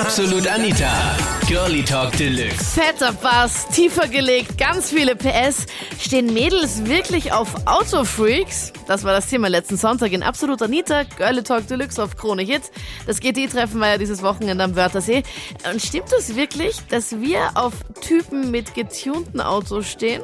[0.00, 0.90] Absolut Anita.
[1.46, 2.80] Girlie Talk Deluxe.
[2.80, 5.66] Fetter Bass, tiefer gelegt, ganz viele PS.
[6.00, 8.72] Stehen Mädels wirklich auf Autofreaks?
[8.88, 12.62] Das war das Thema letzten Sonntag in Absolut Anita, Girlie Talk Deluxe auf Krone Hit.
[13.06, 15.22] Das GT-Treffen war ja dieses Wochenende am Wörthersee.
[15.70, 20.22] Und stimmt das wirklich, dass wir auf Typen mit getunten Autos stehen?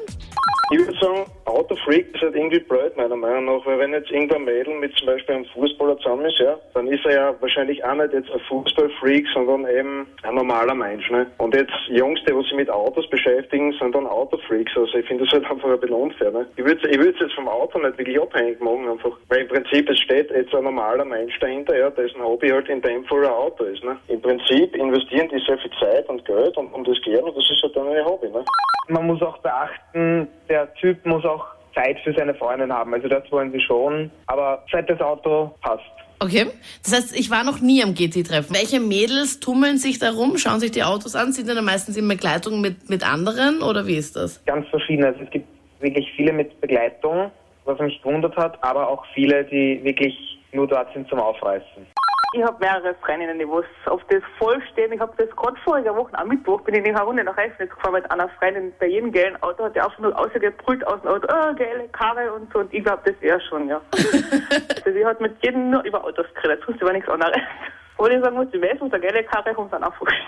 [0.73, 4.45] Ich würde sagen, Autofreak ist halt irgendwie blöd, meiner Meinung nach, weil wenn jetzt irgendein
[4.45, 7.95] Mädel mit zum Beispiel einem Fußballer zusammen ist, ja, dann ist er ja wahrscheinlich auch
[7.95, 11.27] nicht jetzt ein Fußballfreak, sondern eben ein normaler Mensch, ne?
[11.39, 15.33] Und jetzt Jungs, die sich mit Autos beschäftigen, sind dann Autofreaks, also ich finde das
[15.33, 16.47] halt einfach ein bisschen ne?
[16.57, 19.99] Ich würde würde jetzt vom Auto nicht wirklich abhängig machen, einfach, weil im Prinzip es
[20.01, 23.65] steht jetzt ein normaler Mensch dahinter, ja, dessen Hobby halt in dem Fall ein Auto
[23.65, 23.97] ist, ne?
[24.09, 27.51] Im Prinzip investieren die sehr viel Zeit und Geld und um das gehen und das
[27.51, 28.45] ist halt dann ein Hobby, ne?
[28.89, 31.45] man muss auch beachten, der Typ muss auch
[31.75, 32.95] Zeit für seine Freundin haben.
[32.95, 34.11] Also das wollen sie schon.
[34.27, 35.83] Aber seit das Auto passt.
[36.19, 36.47] Okay.
[36.83, 38.55] Das heißt, ich war noch nie am GT-Treffen.
[38.55, 41.33] Welche Mädels tummeln sich da rum, schauen sich die Autos an?
[41.33, 44.45] Sind dann meistens in Begleitung mit, mit anderen oder wie ist das?
[44.47, 45.09] Ganz verschiedene.
[45.09, 45.47] Also es gibt
[45.81, 47.31] wirklich viele mit Begleitung,
[47.65, 50.15] was mich gewundert hat, aber auch viele, die wirklich
[50.53, 51.87] nur dort sind zum Aufreißen.
[52.33, 54.93] Ich habe mehrere Freundinnen, die was auf das voll stehen.
[54.93, 57.71] Ich habe das gerade vorige Woche am Mittwoch bin ich in eine Runde nach Reifnitz
[57.71, 58.73] gefahren mit einer Freundin.
[58.79, 62.33] Bei jedem gelben Auto hat die einfach nur ausgebrüllt aus dem Auto, oh, geile Karre
[62.35, 62.59] und so.
[62.59, 63.81] Und ich glaube, das wäre schon, ja.
[63.93, 67.37] also sie hat mit jedem nur über Autos geredet, sonst über nichts anderes.
[67.99, 69.83] Obwohl ich sagen muss, die meisten der geile Karre kommt dann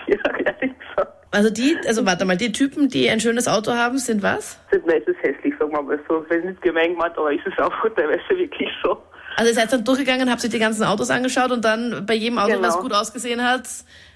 [0.05, 1.13] schier, ehrlich gesagt.
[1.31, 4.59] Also die, also warte mal, die Typen, die ein schönes Auto haben, sind was?
[4.71, 6.25] Sind meistens hässlich, sagen wir mal so.
[6.29, 8.97] Wenn nicht gemein gemacht, aber ist es auch teilweise wirklich so.
[9.37, 12.39] Also ihr seid dann durchgegangen, habt euch die ganzen Autos angeschaut und dann bei jedem
[12.39, 12.67] Auto, Genau.
[12.67, 13.67] was gut ausgesehen hat,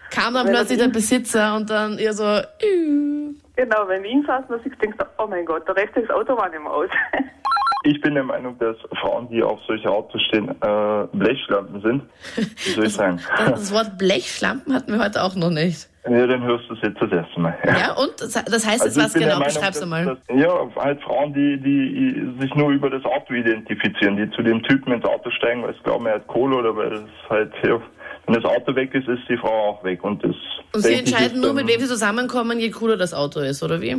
[0.09, 2.25] kam dann Wenn plötzlich der Besitzer und dann ihr so,
[2.64, 6.09] "Üh." Genau, wenn wir ihn saßen, dass ich denkst, oh mein Gott, der Rest des
[6.09, 6.89] Autos war nicht mehr aus.
[7.84, 12.03] Ich bin der Meinung, dass Frauen, die auf solche Autos stehen, äh, Blechschlampen sind.
[12.36, 13.20] Wie soll ich sagen?
[13.38, 15.90] das Wort Blechschlampen hatten wir heute auch noch nicht.
[16.09, 17.58] Ja, dann hörst du es jetzt das erste Mal.
[17.66, 18.14] Ja, und?
[18.20, 19.40] Das das heißt jetzt Also was genau?
[19.40, 20.17] Beschreib's mal.
[20.34, 24.94] Ja, halt Frauen, die, die sich nur über das Auto identifizieren, die zu dem Typen
[24.94, 27.79] ins Auto steigen, weil sie glauben, er hat Kohle oder weil es halt, ja,
[28.25, 30.03] wenn das Auto weg ist, ist die Frau auch weg.
[30.03, 30.35] Und das
[30.73, 33.95] Und sie entscheiden nur, mit wem sie zusammenkommen, je cooler das Auto ist, oder wie?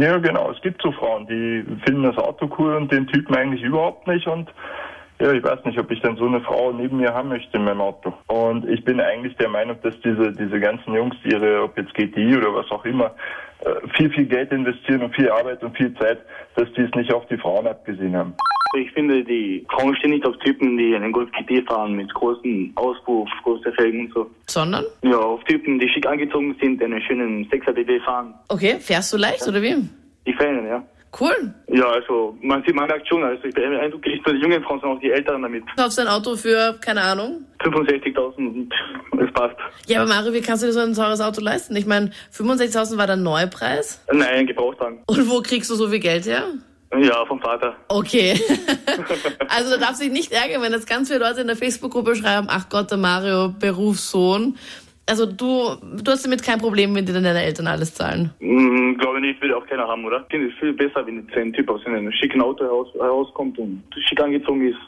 [0.00, 0.50] Ja, genau.
[0.52, 4.26] Es gibt so Frauen, die finden das Auto cool und den Typen eigentlich überhaupt nicht
[4.26, 4.48] und
[5.20, 7.64] ja, ich weiß nicht, ob ich dann so eine Frau neben mir haben möchte in
[7.64, 8.12] meinem Auto.
[8.26, 11.94] Und ich bin eigentlich der Meinung, dass diese, diese ganzen Jungs, die ihre, ob jetzt
[11.94, 13.14] GTI oder was auch immer,
[13.60, 16.18] äh, viel, viel Geld investieren und viel Arbeit und viel Zeit,
[16.56, 18.34] dass die es nicht auf die Frauen abgesehen haben.
[18.74, 22.72] Ich finde, die Frauen stehen nicht auf Typen, die einen Golf GT fahren mit großen
[22.74, 24.30] Auspuff, große Felgen und so.
[24.46, 24.84] Sondern?
[25.02, 28.34] Ja, auf Typen, die schick angezogen sind, einen schönen 6er DD fahren.
[28.48, 29.76] Okay, fährst du leicht, oder wie?
[30.26, 30.84] Die Fälle, ja.
[31.18, 31.54] Cool.
[31.68, 34.80] Ja, also man sieht, man merkt schon, also ich beeindrucke nicht nur die jungen Frauen,
[34.80, 35.62] sondern auch die Älteren damit.
[35.62, 37.44] Du kaufst ein Auto für, keine Ahnung.
[37.60, 38.72] 65.000 und
[39.20, 39.56] es passt.
[39.86, 41.76] Ja, aber Mario, wie kannst du dir so ein teures Auto leisten?
[41.76, 44.04] Ich meine, 65.000 war der Neupreis.
[44.12, 45.02] Nein, Gebrauchtwagen.
[45.06, 46.48] Und wo kriegst du so viel Geld her?
[46.98, 47.76] Ja, vom Vater.
[47.88, 48.34] Okay.
[49.48, 52.46] also da darf sich nicht ärgern, wenn jetzt ganz viele Leute in der Facebook-Gruppe schreiben,
[52.50, 54.56] ach Gott, der Mario, Berufssohn.
[55.06, 58.30] Also du, du hast damit kein Problem, wenn dir dann deine Eltern alles zahlen.
[58.40, 60.22] Hm, glaube nicht, würde auch keiner haben, oder?
[60.22, 63.58] Ich finde es viel besser, wenn jetzt ein Typ aus einem schicken Auto heraus, herauskommt
[63.58, 64.78] und schick angezogen ist.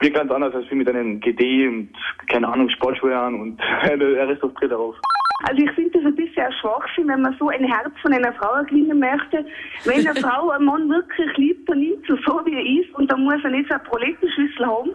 [0.00, 1.90] Wie ganz anders als wie mit einem GD und,
[2.28, 4.96] keine Ahnung, Sportschuhe an und eine Aristoteles darauf.
[5.44, 8.32] Also ich finde das ein bisschen ein Schwachsinn, wenn man so ein Herz von einer
[8.34, 9.44] Frau gewinnen möchte.
[9.84, 13.10] Wenn eine Frau einen Mann wirklich liebt, dann nimmt sie so, wie er ist und
[13.10, 14.90] dann muss er nicht so eine Prolettenschlüssel haben.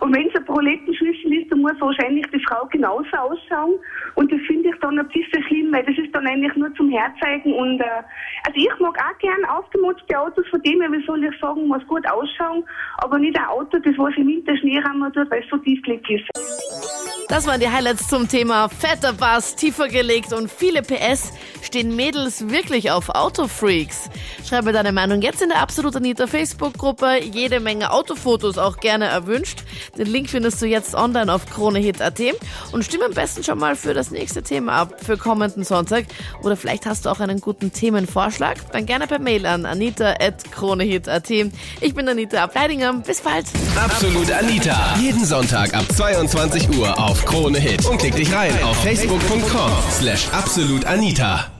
[0.00, 3.78] Und wenn es ein Prolettenschlüssel ist, dann muss wahrscheinlich die Frau genauso ausschauen.
[4.16, 6.90] Und das finde ich dann ein bisschen schlimm, weil das ist dann eigentlich nur zum
[6.90, 7.54] Herzeigen.
[7.54, 8.02] Und äh,
[8.46, 11.86] also ich mag auch gern aufgemotzte Autos, von dem her, wie soll ich sagen, muss
[11.86, 12.64] gut ausschauen,
[12.98, 14.82] aber nicht ein Auto, das was im Winter Schnee
[15.14, 16.55] tut, weil es so tiefgelegt ist.
[17.28, 21.32] Das waren die Highlights zum Thema fetter Bass, tiefer gelegt und viele PS.
[21.60, 24.08] Stehen Mädels wirklich auf Autofreaks?
[24.48, 27.18] Schreib mir deine Meinung jetzt in der Absolut Anita Facebook-Gruppe.
[27.24, 29.64] Jede Menge Autofotos auch gerne erwünscht.
[29.98, 32.20] Den Link findest du jetzt online auf kronehit.at
[32.70, 36.06] und stimme am besten schon mal für das nächste Thema ab für kommenden Sonntag.
[36.44, 38.58] Oder vielleicht hast du auch einen guten Themenvorschlag.
[38.70, 41.30] Dann gerne per Mail an anita.kronehit.at.
[41.80, 42.92] Ich bin Anita Ableidinger.
[43.04, 43.46] Bis bald.
[43.74, 44.94] Absolut Anita.
[45.00, 47.86] Jeden Sonntag ab 22 Uhr auf Krone Hit.
[47.86, 51.55] Und klick dich rein auf facebook.com slash absolutanita.